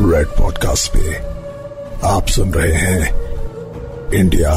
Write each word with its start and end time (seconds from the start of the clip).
Red 0.00 0.26
podcast 0.26 0.92
पे 0.96 1.14
आप 2.06 2.26
सुन 2.26 2.50
रहे 2.50 2.72
हैं 2.72 3.14
इंडिया 4.14 4.54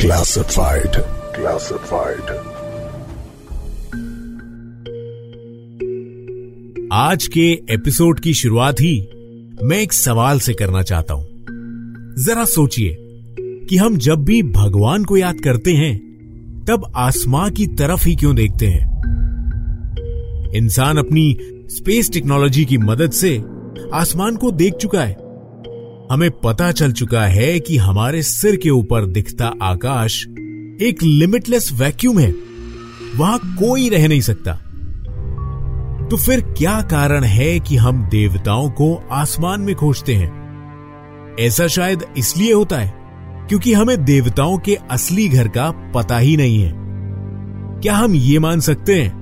क्लासिफाइड 0.00 0.90
क्लासिफाइड 1.36 2.22
आज 6.92 7.26
के 7.26 7.52
एपिसोड 7.74 8.20
की 8.20 8.34
शुरुआत 8.34 8.80
ही 8.80 9.08
मैं 9.62 9.80
एक 9.80 9.92
सवाल 9.92 10.40
से 10.40 10.54
करना 10.54 10.82
चाहता 10.82 11.14
हूँ। 11.14 11.26
जरा 12.18 12.44
सोचिए 12.44 12.96
कि 13.40 13.76
हम 13.76 13.96
जब 13.96 14.24
भी 14.24 14.42
भगवान 14.42 15.04
को 15.04 15.16
याद 15.16 15.36
करते 15.44 15.72
हैं, 15.72 15.98
तब 16.68 16.92
आसमां 16.96 17.50
की 17.50 17.66
तरफ़ 17.66 18.08
ही 18.08 18.16
क्यों 18.16 18.36
देखते 18.36 18.66
हैं? 18.66 18.90
इंसान 20.54 20.96
अपनी 20.96 21.38
स्पेस 21.70 22.10
टेक्नोलॉजी 22.12 22.64
की 22.64 22.78
मदद 22.78 23.10
से 23.10 23.59
आसमान 23.94 24.36
को 24.36 24.50
देख 24.50 24.74
चुका 24.74 25.00
है। 25.00 25.16
हमें 26.12 26.30
पता 26.30 26.72
चल 26.72 26.92
चुका 26.92 27.22
है 27.22 27.60
कि 27.60 27.76
हमारे 27.76 28.22
सिर 28.22 28.56
के 28.56 28.70
ऊपर 28.70 29.06
दिखता 29.06 29.52
आकाश 29.62 30.26
एक 30.80 30.96
लिमिटलेस 31.02 31.72
वैक्यूम 31.72 32.18
है। 32.18 32.34
वहाँ 33.16 33.38
कोई 33.38 33.88
रह 33.88 34.08
नहीं 34.08 34.20
सकता। 34.20 34.52
तो 36.10 36.16
फिर 36.16 36.40
क्या 36.40 36.80
कारण 36.80 37.24
है 37.24 37.60
कि 37.60 37.76
हम 37.76 38.08
देवताओं 38.08 38.70
को 38.70 39.02
आसमान 39.12 39.60
में 39.60 39.74
खोजते 39.74 40.14
हैं? 40.14 40.40
ऐसा 41.40 41.66
शायद 41.66 42.04
इसलिए 42.18 42.52
होता 42.52 42.78
है 42.78 42.94
क्योंकि 43.48 43.72
हमें 43.72 44.04
देवताओं 44.04 44.58
के 44.58 44.78
असली 44.90 45.28
घर 45.28 45.48
का 45.48 45.92
पता 45.94 46.18
ही 46.18 46.36
नहीं 46.36 46.62
है। 46.62 46.72
क्या 47.80 47.94
हम 47.94 48.14
ये 48.14 48.38
मान 48.38 48.60
सकते 48.60 49.02
हैं 49.02 49.20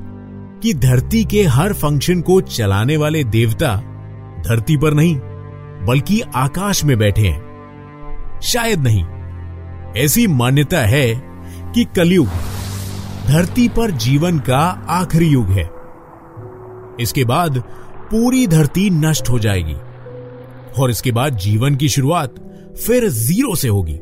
कि 0.62 0.74
धरती 0.74 1.24
के 1.24 1.42
हर 1.42 1.72
फ़ंक्शन 1.72 2.20
को 2.20 2.40
चलाने 2.40 2.96
वाले 2.96 3.24
देवता 3.24 3.82
धरती 4.48 4.76
पर 4.76 4.94
नहीं, 4.94 5.16
बल्कि 5.86 6.20
आकाश 6.20 6.84
में 6.84 6.98
बैठे 6.98 7.28
हैं। 7.28 8.40
शायद 8.42 8.80
नहीं। 8.80 9.04
ऐसी 9.96 10.26
मान्यता 10.26 10.78
है 10.78 11.14
कि 11.74 11.84
कलयुग, 11.96 12.26
धरती 13.26 13.68
पर 13.68 13.90
जीवन 13.90 14.38
का 14.38 14.86
आखिरी 14.88 15.26
युग 15.26 15.46
है। 15.46 15.68
इसके 17.00 17.24
बाद 17.24 17.58
पूरी 18.10 18.46
धरती 18.46 18.90
नष्ट 18.90 19.30
हो 19.30 19.38
जाएगी, 19.38 19.76
और 20.78 20.90
इसके 20.90 21.12
बाद 21.12 21.36
जीवन 21.36 21.74
की 21.74 21.88
शुरुआत 21.88 22.34
फिर 22.86 23.08
ज़ीरो 23.08 23.54
से 23.54 23.68
होगी। 23.68 23.98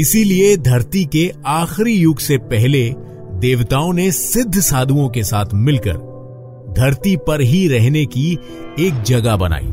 इसीलिए 0.00 0.56
धरती 0.56 1.04
के 1.04 1.32
आखिरी 1.46 1.92
युग 1.92 2.18
से 2.18 2.38
पहले 2.38 2.94
देवताओं 3.34 3.92
ने 3.92 4.12
सिद्ध 4.12 4.60
साधुओं 4.60 5.08
के 5.08 5.22
साथ 5.24 5.46
मिलकर 5.54 6.09
धरती 6.72 7.16
पर 7.16 7.40
ही 7.40 7.68
रहने 7.68 8.04
की 8.06 8.32
एक 8.80 9.02
जगह 9.02 9.36
बनाई। 9.36 9.68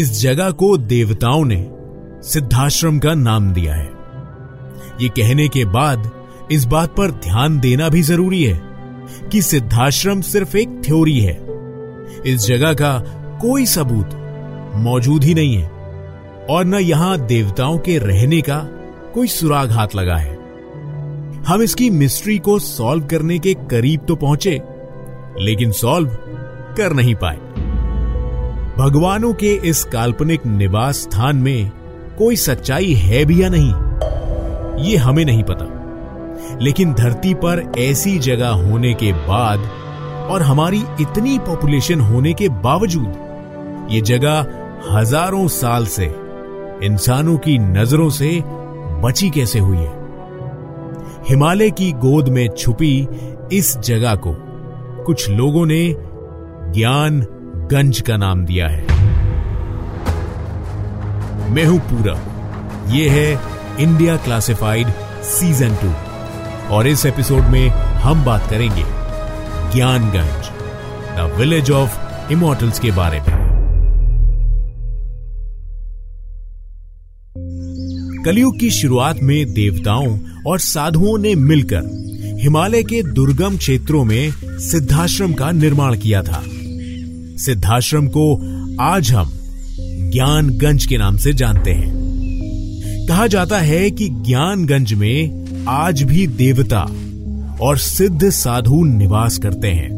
इस 0.00 0.20
जगह 0.20 0.50
को 0.50 0.76
देवताओं 0.76 1.44
ने 1.44 1.66
सिद्धाश्रम 2.22 2.98
का 2.98 3.14
नाम 3.14 3.52
दिया 3.52 3.74
है। 3.74 3.92
ये 5.00 5.08
कहने 5.08 5.48
के 5.48 5.64
बाद 5.64 6.10
इस 6.52 6.64
बात 6.64 6.94
पर 6.96 7.10
ध्यान 7.10 7.58
देना 7.60 7.88
भी 7.88 8.02
ज़रूरी 8.02 8.42
है 8.44 8.60
कि 9.32 9.42
सिद्धाश्रम 9.42 10.20
सिर्फ़ 10.20 10.56
एक 10.56 10.80
थ्योरी 10.86 11.18
है। 11.20 11.38
इस 12.26 12.46
जगह 12.46 12.74
का 12.74 12.98
कोई 13.42 13.66
सबूत 13.66 14.10
मौजूद 14.76 15.24
ही 15.24 15.34
नहीं 15.34 15.56
है 15.56 15.68
और 16.50 16.64
न 16.64 16.74
यहाँ 16.74 17.18
देवताओं 17.26 17.78
के 17.78 17.98
रहने 17.98 18.40
का 18.40 18.58
कोई 19.14 19.28
सुराग 19.28 19.70
हाथ 19.70 19.94
लगा 19.96 20.16
है। 20.16 20.32
हम 21.46 21.62
इसकी 21.62 21.90
मिस्ट्री 21.90 22.38
को 22.38 22.58
सॉल्व 22.58 23.04
करने 23.04 23.38
के 23.38 23.54
करीब 23.70 24.00
तो 24.08 24.16
पहुँचे 24.16 24.60
लेकिन 25.40 25.72
सॉल्व 25.72 26.08
कर 26.76 26.92
नहीं 26.92 27.14
पाए। 27.14 27.36
भगवानों 28.78 29.32
के 29.34 29.52
इस 29.64 29.84
काल्पनिक 29.84 30.46
निवास 30.46 30.96
स्थान 30.96 31.36
में 31.36 31.70
कोई 32.18 32.36
सच्चाई 32.36 32.92
है 32.94 33.24
भी 33.24 33.42
या 33.42 33.48
नहीं, 33.48 34.84
ये 34.84 34.96
हमें 34.96 35.24
नहीं 35.24 35.42
पता। 35.42 35.70
लेकिन 36.60 36.92
धरती 36.92 37.34
पर 37.34 37.62
ऐसी 37.78 38.18
जगह 38.18 38.48
होने 38.48 38.92
के 38.94 39.12
बाद 39.12 39.60
और 40.30 40.42
हमारी 40.42 40.82
इतनी 41.00 41.38
पॉपुलेशन 41.38 42.00
होने 42.00 42.32
के 42.32 42.48
बावजूद, 42.48 43.88
ये 43.90 44.00
जगह 44.00 44.46
हज़ारों 44.90 45.46
साल 45.48 45.86
से 45.86 46.06
इंसानों 46.82 47.36
की 47.38 47.58
नज़रों 47.58 48.08
से 48.10 48.30
बची 49.02 49.30
कैसे 49.30 49.58
हुई 49.58 49.76
है? 49.76 49.92
हिमालय 51.28 51.70
की 51.70 51.90
गोद 51.92 52.28
में 52.28 52.48
छुपी 52.48 53.08
इस 53.52 53.76
जगह 53.78 54.14
को 54.16 54.32
कुछ 55.06 55.28
लोगों 55.30 55.64
ने 55.66 55.94
ज्ञान 56.72 57.20
गंज 57.70 58.00
का 58.00 58.16
नाम 58.16 58.44
दिया 58.44 58.68
है। 58.68 58.82
मैं 61.50 61.64
हूँ 61.64 61.78
पूरा 61.80 62.14
ये 62.92 63.08
है 63.08 63.40
इंडिया 63.80 64.16
क्लासिफाइड 64.16 64.86
सीज़न 65.22 65.74
टू। 65.74 65.92
और 66.74 66.86
इस 66.86 67.06
एपिसोड 67.06 67.42
में 67.42 67.68
हम 67.98 68.24
बात 68.24 68.50
करेंगे 68.50 68.84
Gyanganj 69.72 70.48
the 71.18 71.30
village 71.38 71.70
of 71.70 71.98
immortals 72.32 72.78
के 72.78 72.90
बारे 72.90 73.20
में। 73.20 73.32
कलयुग 78.24 78.58
की 78.58 78.70
शुरुआत 78.70 79.16
में 79.22 79.52
देवताओं 79.54 80.18
और 80.46 80.58
साधुओं 80.58 81.18
ने 81.18 81.34
मिलकर 81.34 81.82
हिमालय 82.42 82.82
के 82.82 83.02
दुर्गम 83.02 83.56
क्षेत्रों 83.56 84.04
में 84.04 84.32
सिद्धाश्रम 84.58 85.32
का 85.32 85.50
निर्माण 85.50 85.96
किया 85.96 86.22
था। 86.22 86.42
सिद्धाश्रम 87.36 88.06
को 88.06 88.36
आज 88.80 89.10
हम 89.12 89.32
ज्ञानगंज 90.10 90.86
के 90.86 90.98
नाम 90.98 91.16
से 91.16 91.32
जानते 91.32 91.70
हैं। 91.70 91.94
कहा 93.08 93.26
जाता 93.26 93.58
है 93.58 93.90
कि 93.90 94.08
ज्ञानगंज 94.08 94.92
में 94.92 95.44
आज 95.68 96.02
भी 96.02 96.26
देवता 96.26 96.90
और 97.60 97.78
सिद्ध 97.78 98.30
साधु 98.30 98.84
निवास 98.84 99.38
करते 99.38 99.68
हैं। 99.68 99.90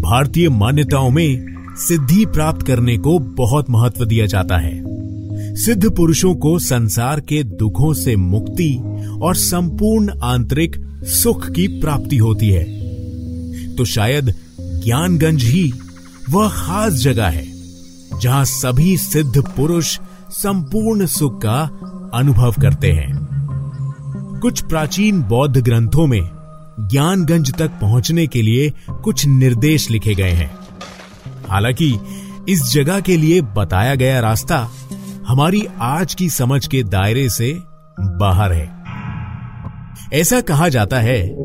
भारतीय 0.00 0.48
मान्यताओं 0.48 1.10
में 1.10 1.46
सिद्धि 1.76 2.26
प्राप्त 2.26 2.66
करने 2.66 2.98
को 2.98 3.18
बहुत 3.18 3.70
महत्व 3.70 4.04
दिया 4.04 4.26
जाता 4.26 4.56
है। 4.56 4.94
सिद्ध 5.56 5.90
पुरुषों 5.90 6.34
को 6.34 6.58
संसार 6.58 7.20
के 7.20 7.42
दुखों 7.42 7.94
से 7.94 8.16
मुक्ति 8.16 8.74
और 9.22 9.34
संपूर्ण 9.34 10.12
आंतरिक 10.22 10.76
सुख 11.04 11.50
की 11.50 11.66
प्राप्ति 11.68 12.16
होती 12.16 12.50
है। 12.50 12.64
तो 13.74 13.84
शायद 13.84 14.34
ज्ञानगंज 14.60 15.42
ही 15.42 15.72
वह 16.30 16.48
खास 16.48 16.92
जगह 16.92 17.26
है, 17.26 17.46
जहाँ 18.22 18.44
सभी 18.44 18.96
सिद्ध 18.96 19.40
पुरुष 19.40 19.98
संपूर्ण 20.30 21.06
सुख 21.06 21.42
का 21.42 21.60
अनुभव 22.14 22.54
करते 22.62 22.92
हैं। 22.92 23.28
कुछ 24.42 24.62
प्राचीन 24.62 25.22
बौद्ध 25.22 25.56
ग्रंथों 25.56 26.06
में 26.06 26.30
ज्ञानगंज 26.80 27.54
तक 27.54 27.68
पहुँचने 27.68 28.26
के 28.26 28.42
लिए 28.42 28.72
कुछ 28.90 29.26
निर्देश 29.26 29.90
लिखे 29.90 30.14
गए 30.14 30.30
हैं। 30.30 30.56
हालाँकि 31.48 31.98
इस 32.48 32.72
जगह 32.72 33.00
के 33.00 33.16
लिए 33.16 33.40
बताया 33.40 33.94
गया 33.94 34.20
रास्ता 34.20 34.70
हमारी 35.26 35.66
आज 35.80 36.14
की 36.14 36.30
समझ 36.30 36.66
के 36.66 36.82
दायरे 36.82 37.28
से 37.30 37.58
बाहर 38.00 38.52
है। 38.52 38.83
ऐसा 40.12 40.40
कहा 40.40 40.68
जाता 40.68 40.98
है 40.98 41.36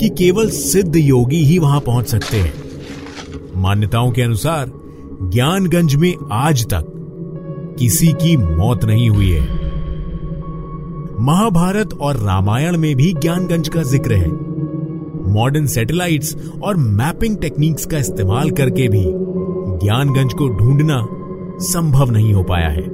कि 0.00 0.08
केवल 0.08 0.50
सिद्ध 0.50 0.96
योगी 0.96 1.44
ही 1.44 1.58
वहाँ 1.58 1.80
पहुँच 1.80 2.06
सकते 2.06 2.36
हैं। 2.36 2.52
मान्यताओं 3.56 4.10
के 4.10 4.22
अनुसार, 4.22 4.70
ज्ञानगंज 5.22 5.94
में 5.94 6.14
आज 6.32 6.64
तक 6.66 6.84
किसी 7.78 8.06
की 8.06 8.36
मौत 8.36 8.84
नहीं 8.84 9.10
हुई 9.10 9.30
है। 9.30 9.40
महाभारत 11.20 11.94
और 11.94 12.16
रामायण 12.16 12.76
में 12.76 12.96
भी 12.96 13.12
ज्ञानगंज 13.12 13.68
का 13.68 13.82
ज़िक्र 13.82 14.12
है। 14.12 14.28
मॉडर्न 15.32 15.66
सैटेलाइट्स 15.66 16.36
और 16.62 16.76
मैपिंग 16.76 17.36
टेक्निक्स 17.36 17.86
का 17.86 17.98
इस्तेमाल 17.98 18.50
करके 18.50 18.88
भी 18.88 19.04
ज्ञानगंज 19.86 20.32
को 20.32 20.48
ढूंढना 20.48 21.06
संभव 21.60 22.10
नहीं 22.10 22.34
हो 22.34 22.42
पाया 22.42 22.68
है। 22.68 22.84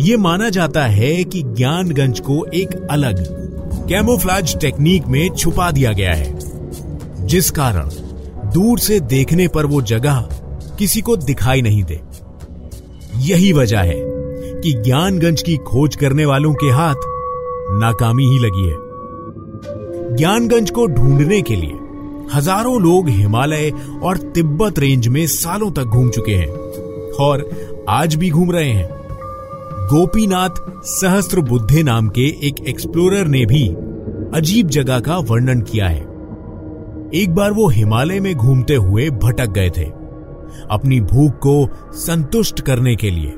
यह 0.00 0.18
माना 0.18 0.50
जाता 0.50 0.84
है 0.84 1.24
कि 1.24 1.42
ज्ञानगंज 1.42 2.20
को 2.20 2.44
एक 2.44 2.86
अलग 2.90 3.45
कैमोफ्लाज 3.88 4.56
टेक्निक 4.60 5.06
में 5.06 5.28
छुपा 5.30 5.70
दिया 5.70 5.92
गया 5.92 6.12
है, 6.12 7.26
जिस 7.26 7.50
कारण 7.50 7.88
दूर 8.52 8.78
से 8.78 8.98
देखने 9.02 9.46
पर 9.48 9.66
वो 9.66 9.82
जगह 9.82 10.28
किसी 10.78 11.00
को 11.00 11.16
दिखाई 11.16 11.62
नहीं 11.62 11.82
दे। 11.84 12.00
यही 13.24 13.52
वजह 13.52 13.80
है 13.80 14.00
कि 14.60 14.72
ज्ञानगंज 14.74 15.42
की 15.42 15.56
खोज 15.66 15.96
करने 15.96 16.24
वालों 16.26 16.52
के 16.54 16.70
हाथ 16.70 17.06
नाकामी 17.80 18.24
ही 18.24 18.38
लगी 18.38 18.66
है। 18.68 20.16
ज्ञानगंज 20.16 20.70
को 20.70 20.86
ढूँढने 20.86 21.40
के 21.42 21.56
लिए 21.56 21.78
हज़ारों 22.34 22.80
लोग 22.82 23.08
हिमालय 23.08 23.70
और 24.02 24.16
तिब्बत 24.34 24.78
रेंज 24.78 25.08
में 25.08 25.26
सालों 25.30 25.70
तक 25.70 25.84
घूम 25.84 26.10
चुके 26.10 26.34
हैं 26.34 26.50
और 27.20 27.48
आज 27.88 28.14
भी 28.14 28.30
घूम 28.30 28.50
रहे 28.50 28.70
हैं। 28.70 28.95
गोपीनाथ 29.86 30.56
सहस्त्र 30.84 31.40
बुद्धे 31.40 31.82
नाम 31.82 32.08
के 32.08 32.24
एक 32.48 32.54
एक्सप्लोरर 32.68 33.26
ने 33.26 33.44
भी 33.46 33.66
अजीब 34.34 34.68
जगह 34.68 35.00
का 35.00 35.16
वर्णन 35.18 35.60
किया 35.60 35.88
है। 35.88 36.00
एक 37.14 37.34
बार 37.34 37.52
वो 37.52 37.68
हिमालय 37.68 38.20
में 38.20 38.34
घूमते 38.34 38.74
हुए 38.74 39.08
भटक 39.10 39.50
गए 39.50 39.70
थे, 39.70 39.84
अपनी 40.70 41.00
भूख 41.00 41.32
को 41.36 41.68
संतुष्ट 41.96 42.60
करने 42.60 42.94
के 42.96 43.10
लिए। 43.10 43.32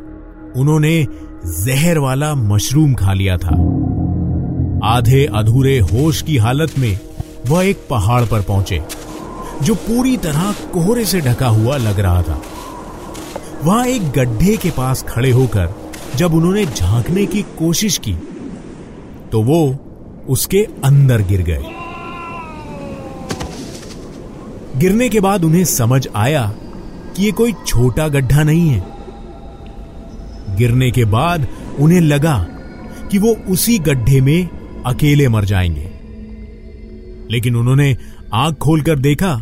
उन्होंने 0.57 1.07
जहर 1.47 1.99
वाला 1.99 2.35
मशरूम 2.35 2.95
खा 2.95 3.13
लिया 3.13 3.37
था। 3.37 3.55
आधे 4.87 5.25
अधूरे 5.35 5.79
होश 5.81 6.23
की 6.23 6.37
हालत 6.37 6.79
में 6.79 6.99
वह 7.47 7.67
एक 7.67 7.87
पहाड़ 7.91 8.25
पर 8.25 8.43
पहुँचे, 8.43 8.81
जो 9.63 9.75
पूरी 9.75 10.17
तरह 10.17 10.53
कोहरे 10.73 11.05
से 11.05 11.21
ढका 11.21 11.49
हुआ 11.49 11.77
लग 11.77 12.01
रहा 12.01 12.23
था। 12.23 12.41
वहाँ 13.65 13.85
एक 13.87 14.11
गड्ढे 14.11 14.57
के 14.57 14.71
पास 14.71 15.03
खड़े 15.03 15.31
होकर 15.31 15.75
जब 16.19 16.35
उन्होंने 16.35 16.65
झांकने 16.67 17.27
की 17.27 17.43
कोशिश 17.59 17.99
की 17.99 18.13
तो 19.33 19.43
वो 19.43 19.61
उसके 20.29 20.59
अंदर 20.85 21.23
गिर 21.23 21.43
गए। 21.43 21.63
गिरने 24.77 25.09
के 25.09 25.21
बाद 25.21 25.45
उन्हें 25.45 25.65
समझ 25.65 26.07
आया 26.17 26.45
कि 27.17 27.25
ये 27.25 27.33
कोई 27.33 27.53
छोटा 27.67 28.09
गड्ढा 28.09 28.43
नहीं 28.43 28.69
है। 28.69 28.85
गिरने 30.57 30.91
के 30.91 31.05
बाद 31.05 31.47
उन्हें 31.79 32.01
लगा 32.01 32.37
कि 33.11 33.19
वो 33.19 33.35
उसी 33.49 33.79
गड्ढे 33.79 34.21
में 34.21 34.49
अकेले 34.87 35.29
मर 35.29 35.45
जाएँगे। 35.45 35.91
लेकिन 37.31 37.57
उन्होंने 37.57 37.97
आँख 38.35 38.57
खोलकर 38.57 38.99
देखा 38.99 39.35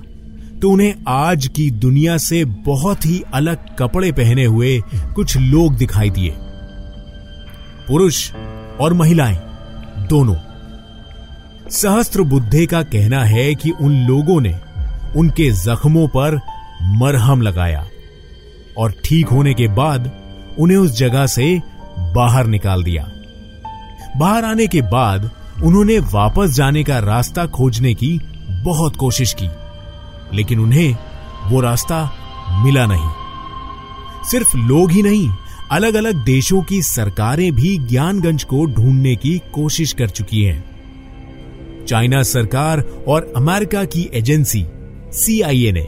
तो 0.62 0.70
उन्हें 0.70 0.94
आज 1.08 1.46
की 1.46 1.70
दुनिया 1.70 2.16
से 2.18 2.44
बहुत 2.44 3.06
ही 3.06 3.22
अलग 3.34 3.76
कपड़े 3.78 4.12
पहने 4.12 4.44
हुए 4.44 4.80
कुछ 5.14 5.36
लोग 5.36 5.74
दिखाई 5.74 6.10
दिए। 6.10 6.34
पुरुष 7.88 8.30
और 8.80 8.92
महिलाएँ, 8.92 9.36
दोनों। 10.08 10.34
सहस्त्र 11.70 12.22
बुद्धे 12.22 12.66
का 12.66 12.82
कहना 12.82 13.24
है 13.24 13.54
कि 13.54 13.70
उन 13.70 13.96
लोगों 14.06 14.40
ने 14.40 14.54
उनके 15.16 15.50
जख्मों 15.54 16.06
पर 16.08 16.38
मरहम 16.82 17.42
लगाया 17.42 17.84
और 18.78 18.94
ठीक 19.04 19.28
होने 19.28 19.54
के 19.54 19.68
बाद 19.68 20.10
उन्हें 20.58 20.78
उस 20.78 20.98
जगह 20.98 21.26
से 21.26 21.62
बाहर 22.14 22.46
निकाल 22.46 22.82
दिया। 22.84 23.08
बाहर 24.16 24.44
आने 24.44 24.66
के 24.66 24.82
बाद 24.82 25.30
उन्होंने 25.64 25.98
वापस 26.12 26.50
जाने 26.50 26.84
का 26.84 26.98
रास्ता 26.98 27.46
खोजने 27.46 27.94
की 27.94 28.18
बहुत 28.64 28.96
कोशिश 28.96 29.36
की, 29.42 29.48
लेकिन 30.34 30.60
उन्हें 30.60 30.96
वो 31.46 31.60
रास्ता 31.60 32.04
मिला 32.64 32.86
नहीं। 32.86 33.10
सिर्फ़ 34.30 34.56
लोग 34.56 34.90
ही 34.90 35.02
नहीं 35.02 35.28
अलग 35.72 35.94
अलग 35.94 36.24
देशों 36.24 36.60
की 36.62 36.80
सरकारें 36.82 37.52
भी 37.52 37.76
ज्ञानगंज 37.78 38.44
को 38.44 38.64
ढूँढने 38.66 39.14
की 39.16 39.38
कोशिश 39.54 39.92
कर 39.92 40.08
चुकी 40.08 40.42
हैं। 40.44 41.84
चाइना 41.86 42.22
सरकार 42.22 42.80
और 43.08 43.32
अमेरिका 43.36 43.84
की 43.84 44.08
एजेंसी 44.14 44.64
सीआईए 45.12 45.72
ने, 45.72 45.86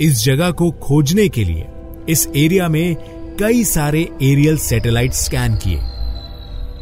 इस 0.00 0.24
जगह 0.24 0.50
को 0.50 0.70
खोजने 0.82 1.28
के 1.28 1.44
लिए, 1.44 1.66
इस 2.08 2.28
एरिया 2.36 2.68
में 2.68 2.96
कई 3.40 3.64
सारे 3.64 4.08
एरियल 4.22 4.58
सैटेलाइट 4.58 5.12
स्कैन 5.12 5.56
किए, 5.56 5.78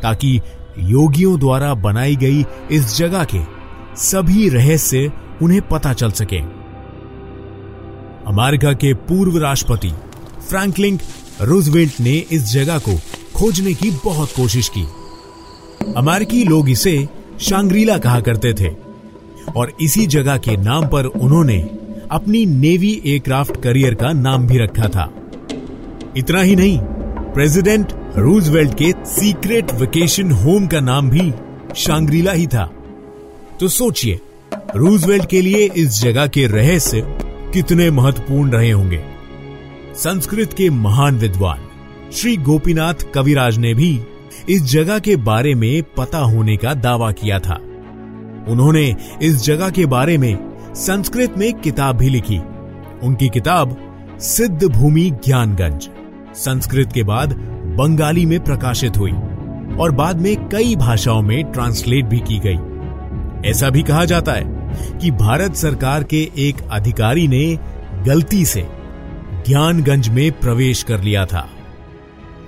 ताकि 0.02 0.40
योगियों 0.78 1.38
द्वारा 1.40 1.74
बनाई 1.74 2.16
गई 2.16 2.44
इस 2.70 2.96
जगह 2.96 3.24
के 3.24 3.40
सभी 3.96 4.48
रहस्य 4.48 5.12
उन्हें 5.42 5.60
पता 5.68 5.92
चल 5.92 6.10
सके। 6.10 6.40
अमेरिका 8.26 8.72
के 8.72 8.94
पूर्व 8.94 9.38
राष्ट्रपति 9.38 9.92
फ्रैंकलिन 10.48 10.98
रूजवेल्ट 11.40 12.00
ने 12.00 12.25
इस 12.32 12.43
जगह 12.43 12.79
को 12.79 12.96
खोजने 13.34 13.75
की 13.75 13.90
बहुत 14.05 14.32
कोशिश 14.37 14.69
की। 14.69 14.87
अमेरिकी 15.96 16.44
लोग 16.44 16.70
इसे 16.70 17.08
शांग्रीला 17.40 17.99
कहा 17.99 18.20
करते 18.20 18.55
थे 18.55 18.70
और 19.56 19.76
इसी 19.81 20.06
जगह 20.06 20.37
के 20.37 20.56
नाम 20.56 20.87
पर 20.87 21.05
उन्होंने 21.05 21.58
अपनी 22.11 22.46
नेवी 22.46 23.02
एयरक्राफ्ट 23.06 23.62
करियर 23.62 23.94
का 23.94 24.12
नाम 24.12 24.46
भी 24.46 24.58
रखा 24.58 24.88
था। 24.88 25.12
इतना 26.17 26.40
ही 26.40 26.56
नहीं, 26.56 26.79
प्रेसिडेंट 27.35 27.93
रूजवेल्ट 28.17 28.75
के 28.75 28.93
सीक्रेट 29.06 29.73
वेकेशन 29.73 30.31
होम 30.32 30.67
का 30.67 30.81
नाम 30.81 31.11
भी 31.11 31.32
शांग्रीला 31.76 32.32
ही 32.32 32.46
था। 32.46 32.70
तो 33.61 33.69
सोचिए 33.69 34.20
रूजवेल्ट 34.76 35.28
के 35.28 35.40
लिए 35.40 35.70
इस 35.76 36.00
जगह 36.00 36.26
के 36.26 36.46
रहस्य 36.46 37.02
कितने 37.55 37.90
महत्वपूर्ण 37.90 38.50
रहे 38.50 38.70
होंगे। 38.70 39.12
संस्कृत 39.94 40.52
के 40.52 40.70
महान 40.70 41.16
विद्वान 41.16 41.58
श्री 42.12 42.36
गोपीनाथ 42.36 42.94
कविराज 43.14 43.58
ने 43.58 43.74
भी 43.74 44.00
इस 44.48 44.62
जगह 44.62 44.98
के 44.98 45.16
बारे 45.16 45.54
में 45.54 45.82
पता 45.96 46.18
होने 46.18 46.56
का 46.56 46.74
दावा 46.74 47.10
किया 47.12 47.38
था। 47.38 47.54
उन्होंने 48.48 48.96
इस 49.22 49.44
जगह 49.44 49.70
के 49.70 49.86
बारे 49.86 50.18
में 50.18 50.38
संस्कृत 50.74 51.34
में 51.38 51.52
किताब 51.54 51.96
भी 51.96 52.08
लिखी। 52.08 52.38
उनकी 53.02 53.28
किताब 53.28 53.76
सिद्ध 54.20 54.64
भूमि 54.64 55.10
ज्ञानगंज, 55.24 55.88
संस्कृत 56.34 56.92
के 56.92 57.02
बाद 57.02 57.32
बंगाली 57.78 58.26
में 58.26 58.44
प्रकाशित 58.44 58.96
हुई 58.96 59.12
और 59.76 59.92
बाद 59.92 60.20
में 60.20 60.48
कई 60.48 60.76
भाषाओं 60.76 61.22
में 61.22 61.44
ट्रांसलेट 61.44 62.04
भी 62.04 62.18
की 62.18 62.38
गई। 62.38 63.50
ऐसा 63.50 63.70
भी 63.70 63.82
कहा 63.82 64.04
जाता 64.04 64.32
है 64.32 64.44
कि 64.98 65.10
भारत 65.10 65.54
सरकार 65.54 66.04
के 66.04 66.30
एक 66.38 66.68
अधिकारी 66.70 67.28
ने 67.28 67.58
गलती 68.06 68.44
से 68.44 68.81
ज्ञानगंज 69.46 70.08
में 70.08 70.32
प्रवेश 70.32 70.82
कर 70.82 71.00
लिया 71.00 71.26
था। 71.26 71.50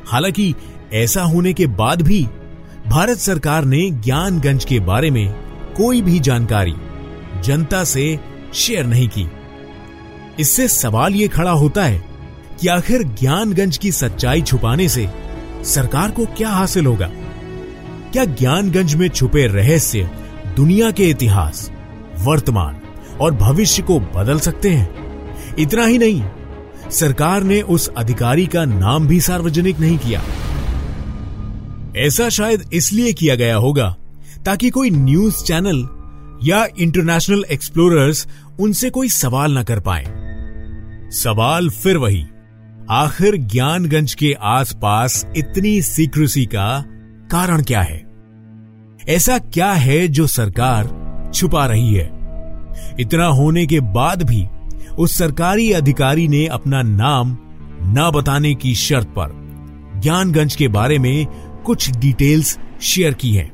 हालाँकि 0.07 0.55
ऐसा 0.93 1.23
होने 1.23 1.53
के 1.53 1.67
बाद 1.67 2.03
भी 2.03 2.29
भारत 2.87 3.19
सरकार 3.19 3.65
ने 3.65 3.91
ज्ञानगंज 3.91 4.65
के 4.65 4.81
बारे 4.81 5.11
में 5.11 5.33
कोई 5.77 6.03
भी 6.03 6.21
जानकारी 6.21 6.75
जनता 7.45 7.85
से 7.85 8.21
शेयर 8.55 8.87
नहीं 8.87 9.09
की। 9.09 9.31
इससे 10.41 10.69
सवाल 10.69 11.15
यह 11.15 11.29
खड़ा 11.29 11.51
होता 11.51 11.85
है 11.85 12.05
कि 12.61 12.69
आखिर 12.69 13.03
ज्ञानगंज 13.03 13.79
की 13.79 13.93
सच्चाई 13.93 14.43
छुपाने 14.43 14.89
से 14.89 15.09
सरकार 15.63 16.11
को 16.11 16.27
क्या 16.27 16.49
हासिल 16.49 16.87
होगा? 16.87 17.11
क्या 18.13 18.25
ज्ञानगंज 18.25 18.95
में 18.95 19.09
छुपे 19.09 19.47
रहस्य, 19.47 20.11
दुनिया 20.57 20.91
के 20.91 21.11
इतिहास, 21.11 21.73
वर्तमान 22.19 22.81
और 23.21 23.35
भविष्य 23.35 23.83
को 23.83 24.01
बदल 24.01 24.39
सकते 24.39 24.71
हैं? 24.71 24.95
इतना 25.59 25.85
ही 25.85 25.99
नहीं 25.99 26.23
सरकार 26.91 27.43
ने 27.43 27.63
उस 27.63 27.89
अधिकारी 27.89 28.47
का 28.47 28.65
नाम 28.65 29.07
भी 29.07 29.21
सार्वजनिक 29.21 29.81
नहीं 29.81 29.99
किया। 29.99 30.23
ऐसा 31.97 32.29
शायद 32.29 32.71
इसलिए 32.73 33.13
किया 33.13 33.35
गया 33.35 33.57
होगा 33.57 33.97
ताकि 34.47 34.71
कोई 34.71 34.91
न्यूज़ 34.91 35.45
चैनल 35.45 35.89
या 36.45 36.67
इंटरनेशनल 36.79 37.45
एक्सप्लोरर्स 37.53 38.29
उनसे 38.61 38.91
कोई 38.91 39.09
सवाल 39.09 39.59
न 39.59 39.63
कर 39.63 39.81
पाए। 39.81 40.05
सवाल 41.11 41.71
फिर 41.71 41.97
वही, 41.97 42.25
आखिर 42.91 43.37
ज्ञानगंज 43.37 44.15
के 44.15 44.37
आसपास 44.43 45.27
इतनी 45.37 45.83
सीक्रेसी 45.83 46.47
का 46.47 46.85
कारण 47.31 47.63
क्या 47.63 47.83
है? 47.83 48.05
ऐसा 49.09 49.39
क्या 49.39 49.73
है 49.73 50.09
जो 50.09 50.27
सरकार 50.27 51.05
छुपा 51.35 51.67
रही 51.67 51.95
है? 51.95 52.07
इतना 53.01 53.27
होने 53.27 53.67
के 53.67 53.81
बाद 53.81 54.23
भी 54.23 54.47
उस 54.99 55.19
सरकारी 55.19 55.73
अधिकारी 55.73 56.29
ने 56.29 56.47
अपना 56.47 56.83
नाम 56.83 57.39
न 57.83 58.11
बताने 58.15 58.55
की 58.55 58.75
शर्त 58.75 59.07
पर 59.07 59.33
ज्ञानगंज 60.03 60.57
के 60.57 60.69
बारे 60.69 60.99
में 60.99 61.27
कुछ 61.67 61.91
डिटेल्स 61.91 62.59
शेयर 62.83 63.15
की 63.15 63.35
हैं। 63.35 63.53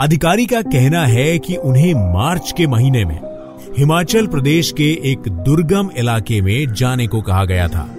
अधिकारी 0.00 0.46
का 0.46 0.62
कहना 0.62 1.06
है 1.06 1.38
कि 1.38 1.56
उन्हें 1.56 1.94
मार्च 1.94 2.54
के 2.56 2.66
महीने 2.66 3.04
में 3.04 3.20
हिमाचल 3.78 4.26
प्रदेश 4.26 4.72
के 4.72 4.90
एक 5.04 5.18
दुर्गम 5.18 5.90
इलाके 5.96 6.40
में 6.42 6.72
जाने 6.72 7.06
को 7.06 7.22
कहा 7.22 7.44
गया 7.44 7.68
था। 7.68 7.90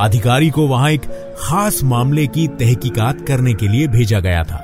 अधिकारी 0.00 0.50
को 0.50 0.66
वहाँ 0.68 0.90
एक 0.90 1.02
खास 1.38 1.80
मामले 1.84 2.26
की 2.26 2.48
तहकीकात 2.48 3.20
करने 3.20 3.54
के 3.54 3.68
लिए 3.68 3.88
भेजा 3.88 4.20
गया 4.20 4.44
था। 4.44 4.62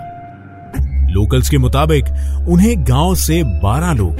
लोकल्स 1.10 1.50
के 1.50 1.58
मुताबिक 1.58 2.04
उन्हें 2.48 2.84
गाँव 2.84 3.14
से 3.14 3.42
12 3.42 3.92
लोग 3.92 4.18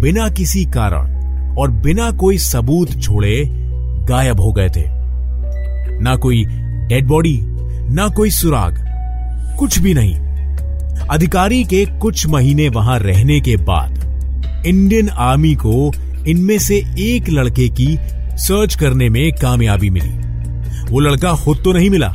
बिना 0.00 0.28
किसी 0.28 0.64
कारण 0.64 1.17
और 1.58 1.70
बिना 1.70 2.10
कोई 2.10 2.38
सबूत 2.38 3.00
छोड़े 3.00 3.44
गायब 4.08 4.40
हो 4.40 4.52
गए 4.52 4.68
थे। 4.68 4.84
ना 6.00 6.14
कोई 6.16 6.44
डेड 6.88 7.06
बॉडी 7.06 7.38
ना 7.90 8.08
कोई 8.08 8.30
सुराग, 8.30 8.78
कुछ 9.58 9.78
भी 9.78 9.94
नहीं। 9.94 10.14
अधिकारी 11.08 11.62
के 11.64 11.84
कुछ 11.98 12.26
महीने 12.26 12.68
वहाँ 12.68 12.98
रहने 12.98 13.40
के 13.40 13.56
बाद 13.56 14.64
इंडियन 14.66 15.08
आर्मी 15.08 15.54
को 15.54 15.92
इनमें 16.28 16.58
से 16.58 16.76
एक 16.98 17.28
लड़के 17.28 17.68
की 17.70 17.98
सर्च 18.38 18.74
करने 18.74 19.08
में 19.08 19.32
कामयाबी 19.32 19.90
मिली। 19.90 20.10
वो 20.90 21.00
लड़का 21.00 21.34
खुद 21.34 21.60
तो 21.64 21.72
नहीं 21.72 21.90
मिला, 21.90 22.12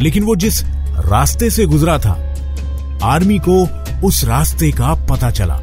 लेकिन 0.00 0.24
वो 0.24 0.36
जिस 0.36 0.62
रास्ते 1.06 1.50
से 1.50 1.66
गुजरा 1.66 1.98
था, 1.98 2.12
आर्मी 3.04 3.38
को 3.48 3.62
उस 4.06 4.24
रास्ते 4.24 4.70
का 4.70 4.94
पता 5.06 5.30
चला। 5.30 5.60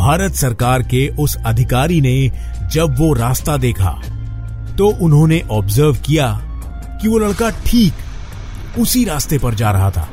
भारत 0.00 0.34
सरकार 0.34 0.82
के 0.82 1.08
उस 1.18 1.36
अधिकारी 1.36 2.00
ने 2.00 2.30
जब 2.72 2.94
वो 2.98 3.12
रास्ता 3.14 3.56
देखा 3.56 3.90
तो 4.78 4.86
उन्होंने 4.98 5.40
ऑब्ज़र्व 5.50 5.96
किया 5.96 6.28
कि 7.02 7.08
वो 7.08 7.18
लड़का 7.18 7.50
ठीक 7.66 8.78
उसी 8.78 9.04
रास्ते 9.04 9.38
पर 9.38 9.54
जा 9.54 9.70
रहा 9.70 9.90
था, 9.90 10.08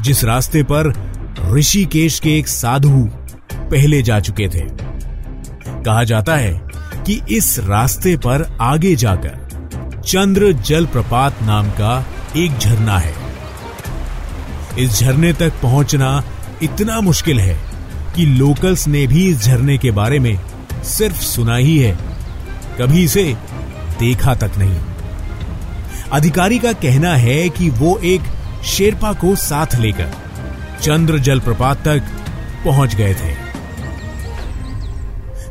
जिस 0.00 0.24
रास्ते 0.24 0.62
पर 0.62 0.92
ऋषिकेश 1.52 2.18
के 2.20 2.38
एक 2.38 2.48
साधु 2.48 3.08
पहले 3.52 4.02
जा 4.02 4.20
चुके 4.20 4.48
थे। 4.48 4.64
कहा 5.82 6.04
जाता 6.04 6.36
है 6.36 6.52
कि 7.06 7.20
इस 7.30 7.58
रास्ते 7.58 8.16
पर 8.16 8.46
आगे 8.60 8.96
जाकर 8.96 10.02
चंद्र 10.04 10.52
जलप्रपात 10.52 11.42
नाम 11.42 11.70
का 11.70 12.04
एक 12.36 12.58
झरना 12.58 12.98
है। 12.98 13.14
इस 14.78 15.00
झरने 15.00 15.32
तक 15.32 15.60
पहुँचना 15.62 16.22
इतना 16.62 17.00
मुश्किल 17.00 17.40
है 17.40 17.67
कि 18.18 18.26
लोकल्स 18.26 18.88
ने 18.88 19.06
भी 19.06 19.28
इस 19.28 19.38
झरने 19.38 19.78
के 19.78 19.90
बारे 19.90 20.18
में 20.18 20.40
सिर्फ़ 20.84 21.22
सुना 21.22 21.56
ही 21.56 21.78
है। 21.78 21.98
कभी 22.80 23.04
इसे 23.04 23.36
देखा 24.00 24.34
तक 24.34 24.50
नहीं। 24.58 24.80
अधिकारी 26.12 26.58
का 26.58 26.72
कहना 26.72 27.16
है 27.16 27.48
कि 27.48 27.70
वो 27.70 27.98
एक 27.98 28.20
शेरपा 28.64 29.12
को 29.12 29.36
साथ 29.36 29.66
लेकर 29.76 30.10
चंद्र 30.82 31.18
जलप्रपात 31.18 31.84
तक 31.84 32.02
पहुँच 32.64 32.94
गए 32.94 33.14
थे। 33.14 33.34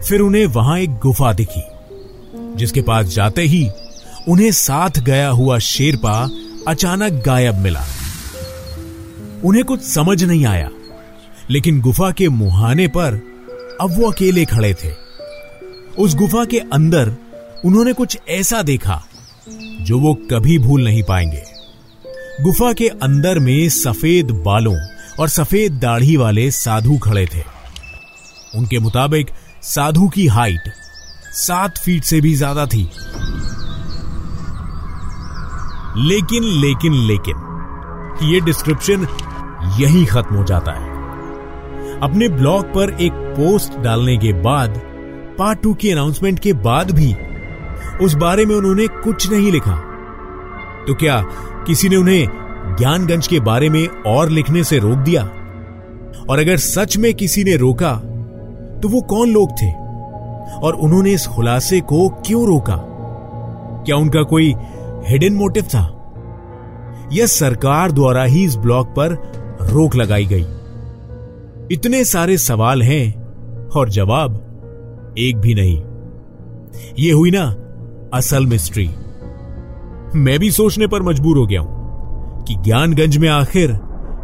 फिर 0.02 0.20
उन्हें 0.20 0.46
वहाँ 0.46 0.80
एक 0.80 0.98
गुफा 0.98 1.34
दिखी, 1.34 1.64
जिसके 2.56 2.82
पास 2.82 3.06
जाते 3.06 3.42
ही 3.42 3.70
उन्हें 4.28 4.52
साथ 4.52 5.00
गया 5.00 5.30
हुआ 5.30 5.60
शेरपा 5.60 6.30
अचानक 6.68 7.24
गायब 7.26 7.56
मिला। 7.56 7.84
उन्हें 9.44 9.66
कुछ 9.66 9.82
समझ 9.82 10.24
नहीं 10.24 10.46
आया। 10.46 10.70
लेकिन 11.52 11.82
गुफा 11.82 12.12
के 12.12 12.30
मुहाने 12.30 12.88
पर 12.88 13.14
अब 13.82 13.96
वो 13.98 14.12
अकेले 14.12 14.46
खड़े 14.46 14.74
थे। 14.74 14.92
उस 15.98 16.16
गुफा 16.16 16.46
के 16.46 16.60
अंदर 16.60 17.16
उन्होंने 17.66 17.94
कुछ 17.94 18.18
ऐसा 18.30 18.62
देखा 18.62 19.04
जो 19.82 20.00
वो 20.00 20.14
कभी 20.14 20.60
भूल 20.60 20.84
नहीं 20.84 21.04
पाएँगे। 21.04 21.44
गुफा 22.44 22.74
के 22.74 22.88
अंदर 22.88 23.40
में 23.40 23.70
सफ़ेद 23.70 24.32
बालों 24.32 24.76
और 25.20 25.30
सफ़ेद 25.30 25.72
दाढ़ी 25.72 26.18
वाले 26.18 26.52
साधु 26.52 26.98
खड़े 26.98 27.26
थे। 27.26 27.44
उनके 28.56 28.80
मुताबिक 28.80 29.28
साधु 29.64 30.08
की 30.08 30.28
हाइट 30.28 30.62
सात 31.34 31.78
फीट 31.78 32.04
से 32.04 32.22
भी 32.22 32.36
ज़्यादा 32.36 32.66
थी। 32.66 32.90
लेकिन 35.98 36.44
लेकिन 36.44 36.94
लेकिन, 36.94 37.36
ये 38.24 38.40
डिस्क्रिप्शन 38.42 39.08
यही 39.80 40.06
खत्म 40.06 40.36
हो 40.36 40.44
जाता 40.44 40.72
है। 40.72 40.97
अपने 42.04 42.28
ब्लॉग 42.30 42.66
पर 42.66 42.98
एक 43.02 43.12
पोस्ट 43.12 43.78
डालने 43.80 44.18
के 44.18 44.34
बाद 44.34 44.82
पार्ट 45.40 45.62
टू 45.62 45.74
की 45.74 45.92
अनाउंसमेंट 45.92 46.40
के 46.40 46.54
बाद 46.54 46.92
भी, 46.92 47.14
उस 48.02 48.14
बारे 48.14 48.46
में 48.46 48.56
उन्होंने 48.56 48.88
कुछ 48.88 49.32
नहीं 49.32 49.52
लिखा। 49.52 49.76
तो 50.88 50.94
क्या 50.94 51.22
किसी 51.68 51.90
ने 51.90 51.96
उन्हें 51.96 52.28
ज्ञानगंज 52.80 53.28
के 53.28 53.40
बारे 53.40 53.70
में 53.70 53.88
और 54.08 54.30
लिखने 54.30 54.64
से 54.64 54.80
रोक 54.80 54.98
दिया? 55.00 55.24
और 56.30 56.40
अगर 56.40 56.58
सच 56.58 56.98
में 56.98 57.14
किसी 57.14 57.44
ने 57.44 57.56
रोका 57.56 57.94
तो 58.82 58.90
वो 58.90 59.02
कौन 59.02 59.30
लोग 59.30 59.52
थे? 59.52 59.72
और 60.58 60.74
उन्होंने 60.74 61.12
इस 61.12 61.28
खुलासे 61.28 61.80
को 61.82 62.10
क्यों 62.10 62.46
रोका? 62.48 62.76
क्या 63.86 63.96
उनका 63.96 64.24
कोई 64.24 64.54
हिडन 65.08 65.34
मोटिव 65.34 65.64
था? 65.64 65.84
यह 67.12 67.26
सरकार 67.26 67.92
द्वारा 67.92 68.24
ही 68.24 68.44
इस 68.44 68.56
ब्लॉग 68.56 68.88
पर 68.88 69.14
रोक 69.62 69.96
लगाई 69.96 70.26
गई। 70.26 70.46
इतने 71.72 72.04
सारे 72.06 72.38
सवाल 72.38 72.82
हैं 72.84 73.14
और 73.70 73.90
जवाब 73.90 75.16
एक 75.18 75.38
भी 75.38 75.54
नहीं। 75.54 75.78
यह 77.00 77.16
हुई 77.16 77.32
ना 77.32 77.44
असल 78.18 78.46
मिस्ट्री। 78.46 78.88
मैं 80.16 80.40
भी 80.40 80.52
सोचने 80.52 80.88
पर 80.88 81.02
मजबूर 81.02 81.38
हो 81.38 81.46
गया 81.48 81.62
हूँ 81.62 82.46
कि 82.46 82.56
ज्ञानगंज 82.56 83.18
में 83.18 83.30
आखिर 83.30 83.78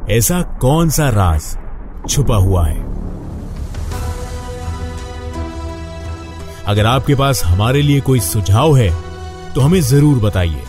ऐसा 0.09 0.41
कौन 0.62 0.89
सा 0.89 1.09
राज 1.09 1.57
छुपा 2.09 2.35
हुआ 2.35 2.65
है। 2.67 2.79
अगर 6.67 6.85
आपके 6.85 7.15
पास 7.15 7.43
हमारे 7.43 7.81
लिए 7.81 8.01
कोई 8.01 8.19
सुझाव 8.19 8.75
है 8.77 8.89
तो 9.53 9.62
हमें 9.62 9.81
ज़रूर 9.81 10.19
बताइए। 10.19 10.63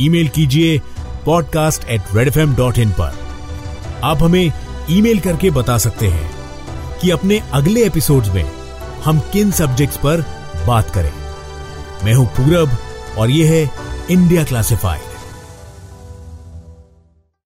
ईमेल 0.00 0.28
कीजिए 0.28 0.78
पॉडकास्ट 1.26 1.84
एट 1.84 2.14
रेड 2.14 2.32
पर। 2.92 3.12
आप 4.04 4.22
हमें 4.22 4.52
ईमेल 4.90 5.20
करके 5.20 5.50
बता 5.50 5.78
सकते 5.78 6.08
हैं 6.08 6.30
कि 7.00 7.10
अपने 7.10 7.40
अगले 7.52 7.84
एपिसोड्स 7.86 8.28
में 8.28 8.44
हम 9.04 9.20
किन 9.32 9.50
सब्जेक्ट्स 9.50 9.96
पर 9.96 10.24
बात 10.66 10.90
करें। 10.90 11.12
मैं 12.04 12.14
हूँ 12.14 12.26
पूरब 12.26 12.78
और 13.18 13.30
यह 13.30 13.50
है 13.50 13.70
इंडिया 14.10 14.44
क्लासिफाइड 14.44 15.05